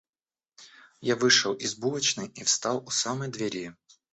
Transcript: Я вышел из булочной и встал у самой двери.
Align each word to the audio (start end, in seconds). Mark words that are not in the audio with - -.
Я 1.01 1.15
вышел 1.15 1.53
из 1.53 1.75
булочной 1.75 2.29
и 2.29 2.43
встал 2.43 2.83
у 2.83 2.89
самой 2.89 3.27
двери. 3.27 3.75